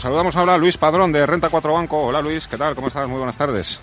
Saludamos 0.00 0.34
ahora 0.34 0.54
a 0.54 0.58
Luis 0.58 0.76
Padrón 0.76 1.12
de 1.12 1.24
Renta 1.24 1.48
4 1.48 1.72
Banco. 1.72 2.06
Hola 2.06 2.20
Luis, 2.20 2.48
¿qué 2.48 2.56
tal? 2.56 2.74
¿Cómo 2.74 2.88
estás? 2.88 3.06
Muy 3.08 3.18
buenas 3.18 3.38
tardes. 3.38 3.80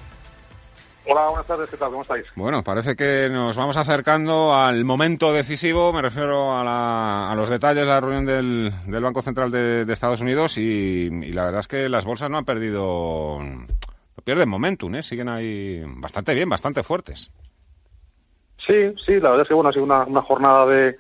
Hola, 1.06 1.28
buenas 1.30 1.48
tardes, 1.48 1.70
¿qué 1.70 1.78
tal? 1.78 1.90
¿Cómo 1.90 2.02
estáis? 2.02 2.28
Bueno, 2.36 2.64
parece 2.64 2.98
que 2.98 3.30
nos 3.32 3.56
vamos 3.56 3.78
acercando 3.78 4.54
al 4.54 4.84
momento 4.84 5.32
decisivo, 5.32 5.94
me 5.94 6.02
refiero 6.02 6.58
a, 6.58 6.66
la, 6.66 7.32
a 7.32 7.36
los 7.36 7.50
detalles 7.50 7.86
de 7.86 7.90
la 7.90 8.02
reunión 8.02 8.26
del, 8.26 8.72
del 8.88 9.04
Banco 9.04 9.22
Central 9.22 9.52
de, 9.52 9.86
de 9.86 9.94
Estados 9.94 10.20
Unidos 10.20 10.58
y, 10.58 11.08
y, 11.08 11.32
la 11.32 11.46
verdad 11.46 11.62
es 11.62 11.68
que 11.70 11.88
las 11.88 12.05
bolsas 12.05 12.30
no 12.30 12.38
han 12.38 12.46
perdido, 12.46 13.40
no 13.41 14.24
pierden 14.24 14.50
momentum, 14.50 14.94
¿eh? 14.96 15.04
siguen 15.04 15.30
ahí 15.30 15.82
bastante 15.86 16.36
bien, 16.36 16.50
bastante 16.50 16.84
fuertes. 16.84 17.32
Sí, 18.58 18.94
sí, 19.05 19.14
la 19.14 19.30
verdad 19.30 19.41
es 19.44 19.48
que 19.48 19.54
bueno, 19.54 19.70
ha 19.70 19.74
sido 19.74 19.86
una, 19.86 20.04
una 20.04 20.22
jornada 20.22 20.66
de, 20.68 20.98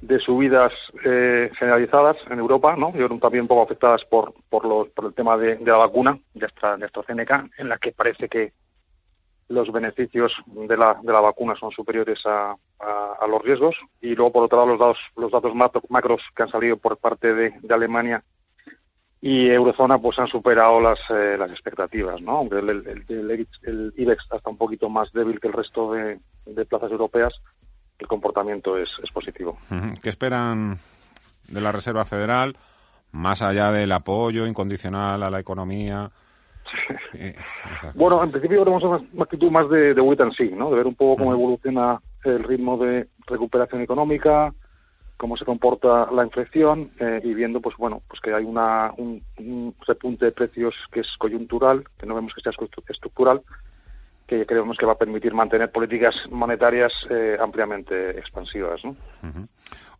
de 0.00 0.20
subidas 0.20 0.72
eh, 1.04 1.50
generalizadas 1.58 2.16
en 2.30 2.38
Europa, 2.38 2.76
¿no? 2.76 2.92
También 3.18 3.42
un 3.42 3.48
poco 3.48 3.62
afectadas 3.62 4.04
por 4.04 4.32
por, 4.48 4.64
los, 4.64 4.88
por 4.90 5.06
el 5.06 5.14
tema 5.14 5.36
de, 5.36 5.58
la 5.60 5.76
vacuna 5.76 6.18
de, 6.34 6.46
esta, 6.46 6.76
de 6.76 6.86
AstraZeneca, 6.86 7.48
en 7.58 7.68
la 7.68 7.78
que 7.78 7.92
parece 7.92 8.28
que 8.28 8.52
los 9.48 9.72
beneficios 9.72 10.32
de 10.46 10.76
la, 10.76 11.00
de 11.02 11.12
la 11.12 11.20
vacuna 11.20 11.54
son 11.56 11.70
superiores 11.70 12.24
a, 12.26 12.54
a, 12.78 13.26
los 13.26 13.42
riesgos. 13.42 13.76
Y 14.00 14.14
luego, 14.14 14.32
por 14.32 14.44
otro 14.44 14.58
lado, 14.58 14.70
los 14.70 14.78
datos, 14.78 14.98
los 15.16 15.32
datos 15.32 15.54
macros 15.88 16.22
que 16.36 16.42
han 16.42 16.50
salido 16.50 16.76
por 16.76 16.98
parte 16.98 17.34
de, 17.34 17.54
Alemania 17.70 18.22
y 19.20 19.48
Eurozona 19.48 19.98
pues 19.98 20.16
han 20.20 20.28
superado 20.28 20.80
las, 20.80 21.00
eh, 21.10 21.36
las 21.36 21.50
expectativas, 21.50 22.20
¿no? 22.22 22.36
Aunque 22.38 22.58
el, 22.58 22.68
el, 22.68 22.86
el, 22.86 23.48
el, 23.62 23.94
IBEX 23.96 24.22
está 24.22 24.48
un 24.48 24.56
poquito 24.56 24.88
más 24.88 25.12
débil 25.12 25.40
que 25.40 25.48
el 25.48 25.54
resto 25.54 25.92
de, 25.92 26.20
de 26.46 26.64
plazas 26.66 26.92
europeas, 26.92 27.34
el 27.98 28.06
comportamiento 28.06 28.76
es, 28.76 28.88
es 29.02 29.10
positivo. 29.10 29.58
¿Qué 30.02 30.08
esperan 30.08 30.78
de 31.48 31.60
la 31.60 31.72
Reserva 31.72 32.04
Federal, 32.04 32.56
más 33.12 33.42
allá 33.42 33.72
del 33.72 33.90
apoyo 33.92 34.46
incondicional 34.46 35.22
a 35.22 35.30
la 35.30 35.40
economía? 35.40 36.10
Eh, 37.14 37.34
bueno, 37.94 38.22
en 38.22 38.30
principio 38.30 38.62
tenemos 38.62 38.84
una, 38.84 39.24
actitud 39.24 39.50
más 39.50 39.68
de, 39.70 39.94
de 39.94 40.00
wait 40.02 40.20
and 40.20 40.32
see, 40.32 40.50
¿no? 40.50 40.70
De 40.70 40.76
ver 40.76 40.86
un 40.86 40.94
poco 40.94 41.16
cómo 41.16 41.32
evoluciona 41.32 41.98
el 42.24 42.44
ritmo 42.44 42.76
de 42.76 43.08
recuperación 43.26 43.80
económica, 43.80 44.52
cómo 45.16 45.36
se 45.36 45.44
comporta 45.44 46.10
la 46.12 46.24
inflación 46.24 46.92
eh, 47.00 47.20
y 47.24 47.32
viendo, 47.34 47.60
pues 47.60 47.76
bueno, 47.76 48.02
pues 48.06 48.20
que 48.20 48.34
hay 48.34 48.44
una, 48.44 48.92
un, 48.98 49.22
un 49.38 49.74
repunte 49.86 50.26
de 50.26 50.32
precios 50.32 50.74
que 50.92 51.00
es 51.00 51.08
coyuntural, 51.18 51.84
que 51.98 52.06
no 52.06 52.14
vemos 52.14 52.34
que 52.34 52.42
sea 52.42 52.52
estructural, 52.88 53.42
que 54.28 54.44
creemos 54.44 54.76
que 54.76 54.84
va 54.84 54.92
a 54.92 54.98
permitir 54.98 55.32
mantener 55.32 55.72
políticas 55.72 56.14
monetarias 56.30 56.92
eh, 57.08 57.38
ampliamente 57.40 58.10
expansivas. 58.10 58.84
¿no? 58.84 58.90
Uh 58.90 59.26
-huh. 59.26 59.48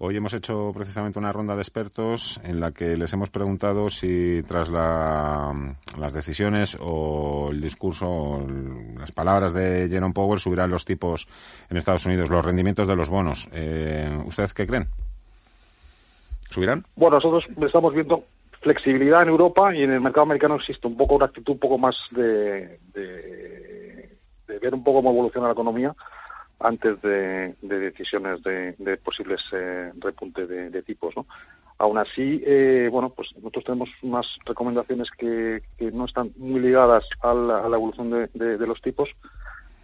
Hoy 0.00 0.16
hemos 0.18 0.34
hecho 0.34 0.70
precisamente 0.74 1.18
una 1.18 1.32
ronda 1.32 1.54
de 1.54 1.62
expertos 1.62 2.38
en 2.44 2.60
la 2.60 2.72
que 2.72 2.94
les 2.96 3.10
hemos 3.14 3.30
preguntado 3.30 3.88
si 3.88 4.42
tras 4.46 4.68
la, 4.68 5.74
las 5.98 6.12
decisiones 6.12 6.76
o 6.78 7.48
el 7.50 7.60
discurso 7.62 8.06
o 8.06 8.46
las 8.98 9.12
palabras 9.12 9.54
de 9.54 9.88
Jerome 9.90 10.12
Powell 10.12 10.38
subirán 10.38 10.70
los 10.70 10.84
tipos 10.84 11.26
en 11.70 11.78
Estados 11.78 12.04
Unidos, 12.04 12.28
los 12.28 12.44
rendimientos 12.44 12.86
de 12.86 12.96
los 12.96 13.08
bonos. 13.08 13.48
Eh, 13.52 14.14
¿Ustedes 14.26 14.52
qué 14.52 14.66
creen? 14.66 14.88
¿Subirán? 16.50 16.84
Bueno, 16.96 17.16
nosotros 17.16 17.48
estamos 17.64 17.94
viendo 17.94 18.24
flexibilidad 18.60 19.22
en 19.22 19.28
Europa 19.28 19.74
y 19.74 19.82
en 19.84 19.92
el 19.92 20.00
mercado 20.00 20.24
americano 20.24 20.56
existe 20.56 20.86
un 20.86 20.96
poco 20.96 21.14
una 21.14 21.26
actitud 21.26 21.54
un 21.54 21.58
poco 21.58 21.78
más 21.78 21.96
de, 22.10 22.78
de, 22.92 23.77
de 24.48 24.58
ver 24.58 24.74
un 24.74 24.82
poco 24.82 24.98
cómo 24.98 25.10
evoluciona 25.10 25.46
la 25.46 25.52
economía 25.52 25.94
antes 26.60 27.00
de, 27.02 27.54
de 27.62 27.78
decisiones 27.78 28.42
de, 28.42 28.74
de 28.78 28.96
posibles 28.96 29.40
eh, 29.52 29.92
repunte 29.98 30.46
de, 30.46 30.70
de, 30.70 30.82
tipos, 30.82 31.16
¿no? 31.16 31.26
Aún 31.78 31.96
así, 31.98 32.42
eh, 32.44 32.88
bueno, 32.90 33.10
pues 33.10 33.28
nosotros 33.36 33.64
tenemos 33.64 33.88
unas 34.02 34.26
recomendaciones 34.44 35.08
que, 35.16 35.62
que 35.76 35.92
no 35.92 36.06
están 36.06 36.32
muy 36.36 36.58
ligadas 36.58 37.04
a 37.20 37.32
la, 37.32 37.58
a 37.58 37.68
la 37.68 37.76
evolución 37.76 38.10
de, 38.10 38.66
los 38.66 38.82
tipos. 38.82 39.08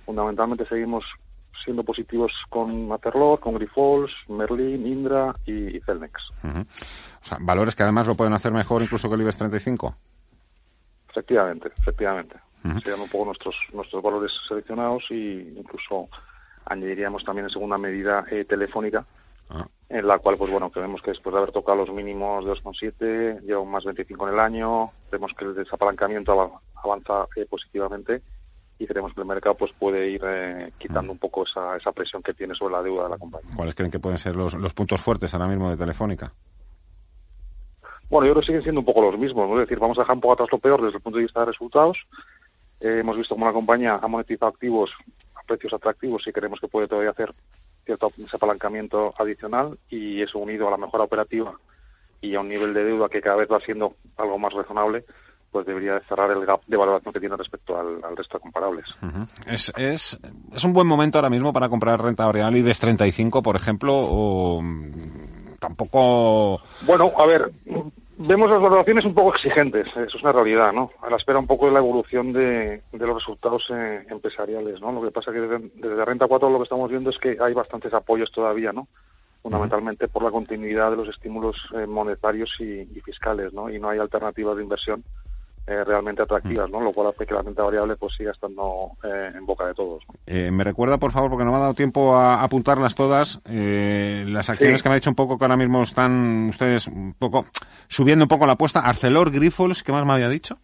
Fundamentalmente 0.05 0.67
seguimos 0.67 1.05
siendo 1.65 1.85
positivos 1.85 2.33
con 2.49 2.91
Aterlor, 2.91 3.39
con 3.39 3.55
Grifols, 3.55 4.13
Merlin, 4.29 4.85
Indra 4.85 5.37
y, 5.47 5.77
y 5.77 5.81
Celnex. 5.83 6.31
Uh 6.43 6.49
-huh. 6.49 6.67
O 6.67 7.25
sea, 7.25 7.39
valores 7.41 7.77
que 7.77 7.85
además 7.85 8.09
lo 8.09 8.17
pueden 8.17 8.35
hacer 8.35 8.51
mejor 8.51 8.83
incluso 8.83 9.09
que 9.09 9.15
el 9.15 9.21
IBEX 9.21 9.39
35. 9.39 9.95
Efectivamente, 11.11 11.71
efectivamente. 11.79 12.35
Uh 12.65 12.69
-huh. 12.69 12.83
Serían 12.83 13.01
un 13.01 13.09
poco 13.09 13.27
nuestros 13.27 13.57
nuestros 13.73 14.03
valores 14.03 14.33
seleccionados 14.49 15.05
y 15.11 15.55
incluso 15.57 16.09
añadiríamos 16.67 17.25
también 17.25 17.47
en 17.47 17.51
segunda 17.51 17.79
medida 17.79 18.25
eh, 18.31 18.45
telefónica, 18.45 19.05
ah. 19.51 19.67
en 19.89 20.07
la 20.07 20.19
cual, 20.19 20.37
pues 20.37 20.51
bueno, 20.51 20.71
creemos 20.71 21.03
que 21.03 21.11
después 21.11 21.33
de 21.35 21.39
haber 21.39 21.53
tocado 21.53 21.79
los 21.79 21.93
mínimos 21.93 22.45
de 22.45 22.53
2,7, 22.53 23.43
lleva 23.43 23.61
un 23.61 23.71
más 23.71 23.85
25 23.85 24.29
en 24.29 24.35
el 24.35 24.41
año, 24.41 24.91
vemos 25.11 25.33
que 25.35 25.45
el 25.45 25.55
desapalancamiento 25.55 26.61
avanza 26.83 27.27
eh, 27.37 27.47
positivamente 27.47 28.23
y 28.79 28.87
creemos 28.87 29.15
que 29.15 29.21
el 29.21 29.27
mercado 29.27 29.57
pues 29.57 29.73
puede 29.79 30.11
ir 30.11 30.23
eh, 30.25 30.73
quitando 30.79 31.13
un 31.13 31.19
poco 31.19 31.45
esa, 31.45 31.77
esa 31.77 31.93
presión 31.93 32.23
que 32.23 32.35
tiene 32.35 32.55
sobre 32.55 32.73
la 32.73 32.83
deuda 32.83 33.05
de 33.05 33.11
la 33.11 33.19
compañía. 33.19 33.51
¿Cuáles 33.55 33.75
creen 33.75 33.91
que 33.91 34.01
pueden 34.01 34.19
ser 34.19 34.35
los, 34.35 34.55
los 34.55 34.75
puntos 34.75 35.01
fuertes 35.01 35.33
ahora 35.35 35.47
mismo 35.47 35.71
de 35.71 35.77
Telefónica? 35.77 36.33
Bueno, 38.11 38.27
yo 38.27 38.33
creo 38.33 38.41
que 38.43 38.47
siguen 38.47 38.63
siendo 38.63 38.81
un 38.81 38.85
poco 38.85 39.01
los 39.01 39.19
mismos, 39.19 39.49
¿no? 39.49 39.55
es 39.55 39.69
decir, 39.69 39.79
vamos 39.79 39.99
a 39.99 40.03
dejar 40.03 40.17
un 40.17 40.21
poco 40.21 40.35
atrás 40.35 40.49
lo 40.53 40.59
peor 40.59 40.83
desde 40.83 40.97
el 40.97 41.03
punto 41.03 41.19
de 41.19 41.25
vista 41.25 41.41
de 41.41 41.47
resultados. 41.47 41.99
Eh, 42.85 42.99
hemos 43.01 43.17
visto 43.17 43.35
cómo 43.35 43.47
la 43.47 43.53
compañía 43.53 43.99
ha 44.01 44.07
monetizado 44.07 44.53
activos 44.53 44.95
precios 45.47 45.73
atractivos 45.73 46.27
y 46.27 46.33
creemos 46.33 46.61
que 46.61 46.69
puede 46.69 46.87
todavía 46.89 47.11
hacer 47.11 47.33
cierto 47.85 48.11
apalancamiento 48.33 49.15
adicional 49.19 49.79
y 49.91 50.23
eso 50.23 50.39
unido 50.39 50.69
a 50.69 50.71
la 50.71 50.77
mejora 50.77 51.05
operativa 51.05 51.53
y 52.21 52.35
a 52.35 52.41
un 52.41 52.49
nivel 52.49 52.73
de 52.73 52.85
deuda 52.85 53.09
que 53.09 53.21
cada 53.21 53.37
vez 53.37 53.49
va 53.51 53.61
siendo 53.61 53.97
algo 54.17 54.39
más 54.39 54.53
razonable, 54.55 55.05
pues 55.51 55.67
debería 55.67 56.01
cerrar 56.09 56.31
el 56.31 56.45
gap 56.47 56.63
de 56.67 56.77
valoración 56.77 57.13
que 57.13 57.21
tiene 57.21 57.37
respecto 57.37 57.79
al, 57.79 58.03
al 58.03 58.17
resto 58.17 58.39
de 58.39 58.43
comparables. 58.43 58.87
Uh 59.03 59.07
-huh. 59.07 59.29
es, 59.47 59.73
es, 59.77 60.19
es 60.53 60.65
un 60.65 60.73
buen 60.73 60.87
momento 60.87 61.19
ahora 61.19 61.31
mismo 61.31 61.53
para 61.53 61.69
comprar 61.69 62.03
renta 62.03 62.25
variable 62.27 62.59
IBEX 62.61 62.81
35, 62.81 63.43
por 63.43 63.57
ejemplo, 63.57 63.93
o 63.95 64.63
tampoco... 65.61 66.61
Bueno, 66.87 67.13
a 67.17 67.27
ver, 67.27 67.53
vemos 68.19 68.51
las 68.51 68.61
valoraciones 68.61 69.05
un 69.05 69.15
poco 69.15 69.35
exigentes, 69.35 69.89
eso 69.89 70.17
es 70.17 70.23
una 70.23 70.33
realidad, 70.33 70.73
¿no? 70.73 70.91
A 71.03 71.11
la 71.11 71.17
espera 71.17 71.39
un 71.39 71.47
poco 71.47 71.67
de 71.67 71.73
la 71.73 71.79
evolución 71.79 72.33
de, 72.33 72.83
los 72.93 73.15
resultados 73.15 73.67
eh, 73.75 74.07
empresariales, 74.09 74.81
¿no? 74.81 74.93
Lo 74.93 75.03
que 75.03 75.11
pasa 75.11 75.33
que 75.33 75.41
desde, 75.41 75.71
desde, 75.75 76.05
Renta 76.05 76.27
4 76.27 76.51
lo 76.51 76.59
que 76.59 76.65
estamos 76.65 76.91
viendo 76.91 77.11
es 77.11 77.19
que 77.19 77.37
hay 77.41 77.55
bastantes 77.55 77.93
apoyos 77.95 78.31
todavía, 78.31 78.73
¿no? 78.73 78.89
Fundamentalmente 79.43 80.09
por 80.09 80.23
la 80.23 80.31
continuidad 80.31 80.91
de 80.91 80.97
los 80.97 81.09
estímulos 81.09 81.57
eh, 81.75 81.87
monetarios 81.87 82.55
y, 82.61 82.81
y, 82.81 83.01
fiscales, 83.01 83.53
¿no? 83.53 83.69
Y 83.69 83.79
no 83.79 83.91
hay 83.91 83.99
alternativas 83.99 84.57
de 84.57 84.63
inversión 84.63 85.05
eh, 85.67 85.83
realmente 85.85 86.23
atractivas, 86.23 86.69
¿no? 86.71 86.81
Lo 86.81 86.93
cual 86.93 87.09
hace 87.09 87.27
que 87.27 87.33
la 87.33 87.43
renta 87.43 87.63
variable 87.63 87.97
pues 87.97 88.15
siga 88.15 88.33
estando 88.33 88.91
eh, 89.03 89.33
en 89.35 89.47
boca 89.47 89.67
de 89.67 89.75
todos. 89.75 90.03
¿no? 90.07 90.15
Eh, 90.27 90.51
me 90.51 90.63
recuerda, 90.63 90.99
por 90.99 91.11
favor, 91.11 91.31
porque 91.31 91.45
no 91.45 91.53
me 91.53 91.57
ha 91.57 91.61
dado 91.61 91.75
tiempo 91.75 92.15
a 92.15 92.43
apuntarlas 92.43 92.95
todas, 92.95 93.41
las 93.47 94.51
acciones 94.51 94.81
sí. 94.81 94.83
que 94.83 94.89
me 94.89 94.95
ha 94.95 94.99
dicho 94.99 95.11
un 95.11 95.17
poco 95.17 95.39
que 95.39 95.45
ahora 95.45 95.57
mismo 95.57 95.83
están 95.83 96.49
ustedes 96.51 96.87
un 96.87 97.15
poco 97.15 97.47
subiendo 97.89 98.25
un 98.25 98.29
poco 98.29 98.47
la 98.47 98.53
apuesta. 98.55 98.81
Arcelor, 98.81 99.31
Grifols, 99.31 99.83
¿qué 99.83 99.93
más 99.93 100.05
me 100.05 100.13
había 100.13 100.29
dicho? 100.29 100.59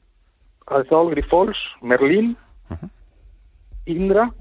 Arcelor, 0.66 1.10
Grifols, 1.10 1.58
Merlin, 1.80 2.36
uh 2.68 2.74
-huh. 2.74 2.90
Indra 3.86 4.32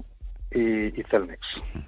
y, 0.50 1.00
y 1.00 1.02
Celnex. 1.04 1.38
Uh. 1.74 1.79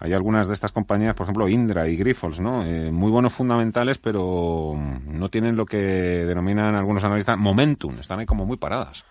Hay 0.00 0.12
algunas 0.12 0.46
de 0.46 0.54
estas 0.54 0.72
compañías, 0.72 1.14
por 1.14 1.24
ejemplo, 1.24 1.48
Indra 1.48 1.88
y 1.88 1.96
Grifols, 1.96 2.38
¿no? 2.38 2.64
Eh, 2.64 2.90
muy 2.92 3.10
buenos 3.10 3.32
fundamentales, 3.32 3.98
pero 3.98 4.74
no 5.06 5.28
tienen 5.30 5.56
lo 5.56 5.64
que 5.64 5.78
denominan 5.78 6.74
algunos 6.74 7.04
analistas 7.04 7.38
momentum. 7.38 7.98
Están 7.98 8.18
ahí 8.18 8.26
como 8.26 8.44
muy 8.44 8.58
paradas. 8.58 9.04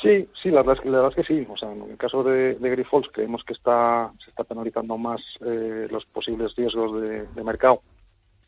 Sí, 0.00 0.28
sí, 0.32 0.50
la 0.50 0.62
verdad 0.62 0.76
es 0.76 0.80
que, 0.80 0.90
la 0.90 0.98
verdad 0.98 1.18
es 1.18 1.26
que 1.26 1.34
sí. 1.34 1.46
O 1.50 1.56
sea, 1.56 1.72
en 1.72 1.82
el 1.82 1.96
caso 1.98 2.22
de, 2.22 2.54
de 2.54 2.86
creemos 3.12 3.44
que 3.44 3.52
está, 3.52 4.10
se 4.18 4.30
está 4.30 4.44
penalizando 4.44 4.96
más 4.96 5.20
eh, 5.44 5.86
los 5.90 6.06
posibles 6.06 6.54
riesgos 6.56 7.00
de, 7.00 7.26
mercado 7.42 7.82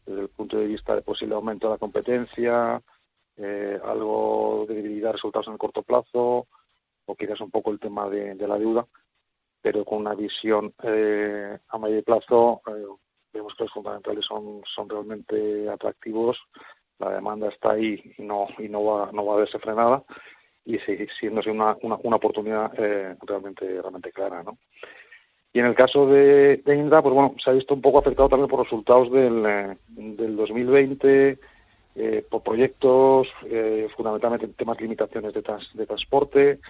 desde 0.07 0.23
el 0.23 0.29
punto 0.29 0.57
de 0.57 0.67
vista 0.67 0.95
de 0.95 1.03
posible 1.03 1.35
aumento 1.35 1.67
de 1.67 1.75
la 1.75 1.79
competencia, 1.79 2.81
eh, 3.37 3.79
algo 3.85 4.65
de 4.69 4.77
debilidad 4.77 5.09
de 5.09 5.13
resultados 5.13 5.49
en 5.49 5.55
el 5.55 5.59
corto 5.59 5.83
plazo, 5.83 6.47
o 7.05 7.15
quizás 7.15 7.41
un 7.41 7.51
poco 7.51 7.71
el 7.73 7.79
tema 7.79 8.09
de 8.09 8.35
la 8.47 8.59
deuda 8.59 8.87
pero 9.63 9.85
con 9.85 9.99
una 9.99 10.15
visión 10.15 10.73
eh, 10.83 11.59
a 11.69 11.79
medio 11.79 12.03
plazo 12.03 12.63
eh, 12.67 12.85
vemos 13.33 13.55
que 13.55 13.65
los 13.65 13.73
fundamentales 13.73 14.25
son, 14.25 14.63
son 14.65 14.89
realmente 14.89 15.69
atractivos 15.69 16.39
la 16.99 17.11
demanda 17.11 17.49
está 17.49 17.73
ahí 17.73 18.15
y 18.19 18.23
no 18.23 18.47
y 18.59 18.69
no 18.69 18.85
va 18.85 19.11
no 19.13 19.25
va 19.25 19.35
a 19.35 19.39
verse 19.39 19.59
frenada 19.59 20.03
y 20.65 20.79
sigue 20.81 21.09
siendo 21.19 21.41
una, 21.51 21.77
una, 21.83 21.97
una 22.03 22.17
oportunidad 22.17 22.73
eh, 22.79 23.17
realmente 23.23 23.81
realmente 23.81 24.13
clara, 24.13 24.43
¿no? 24.43 24.59
Y 25.53 25.59
en 25.59 25.67
el 25.67 25.75
caso 25.75 26.07
de, 26.07 26.59
de, 26.59 26.89
pues 27.03 27.15
bueno, 27.15 27.35
se 27.43 27.51
ha 27.51 27.55
visto 27.55 27.75
un 27.75 27.81
poco 27.81 27.99
afectado 27.99 28.29
también 28.29 28.49
por 28.49 28.63
resultados 28.63 29.11
del, 29.11 29.45
eh, 29.45 29.77
del 29.89 30.37
2020, 30.37 31.39
eh, 31.97 32.25
por 32.31 32.43
proyectos, 32.43 33.29
eh, 33.47 33.89
fundamentalmente 33.97 34.47
temas 34.49 34.77
de 34.77 34.85
limitaciones 34.85 35.35
de, 35.35 35.43
trans, 35.43 35.69
de 35.75 35.87
transporte. 35.87 36.61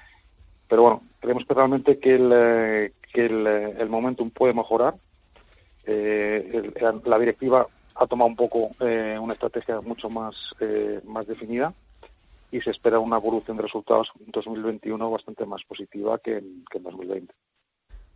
Pero 0.70 0.82
bueno, 0.82 1.02
creemos 1.18 1.44
que 1.44 1.52
realmente 1.54 1.98
que 1.98 2.14
el, 2.14 2.30
eh, 2.32 2.92
que 3.12 3.26
el, 3.26 3.46
eh, 3.46 3.74
el 3.78 3.88
momentum 3.88 4.30
puede 4.30 4.54
mejorar. 4.54 4.94
Eh, 5.84 6.72
el, 6.80 7.02
la 7.04 7.18
directiva 7.18 7.66
ha 7.96 8.06
tomado 8.06 8.28
un 8.28 8.36
poco 8.36 8.70
eh, 8.80 9.18
una 9.20 9.32
estrategia 9.32 9.80
mucho 9.80 10.08
más, 10.08 10.36
eh, 10.60 11.00
más 11.04 11.26
definida 11.26 11.74
y 12.52 12.60
se 12.60 12.70
espera 12.70 13.00
una 13.00 13.16
evolución 13.16 13.56
de 13.56 13.64
resultados 13.64 14.12
en 14.24 14.30
2021 14.30 15.10
bastante 15.10 15.44
más 15.44 15.62
positiva 15.64 16.18
que 16.18 16.38
en, 16.38 16.64
que 16.70 16.78
en 16.78 16.84
2020. 16.84 17.34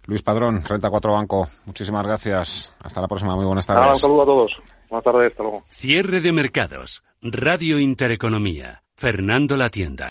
Luis 0.07 0.23
Padrón, 0.23 0.63
Renta 0.65 0.91
4 0.91 1.13
Banco, 1.13 1.49
muchísimas 1.67 2.07
gracias. 2.07 2.75
Hasta 2.79 3.01
la 3.01 3.09
próxima, 3.09 3.35
muy 3.35 3.47
buenas 3.47 3.67
tardes. 3.67 3.89
Un 3.89 3.97
saludo 3.97 4.23
a 4.23 4.27
todos. 4.27 4.63
Buenas 4.89 5.05
tardes, 5.05 5.33
hasta 5.33 5.43
luego. 5.43 5.65
Cierre 5.71 6.21
de 6.21 6.33
mercados. 6.33 7.03
Radio 7.21 7.81
Intereconomía. 7.81 8.83
Fernando 8.97 9.57
La 9.57 9.71
Tienda. 9.71 10.03